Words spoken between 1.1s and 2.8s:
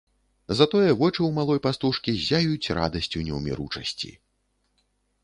ў малой пастушкі ззяюць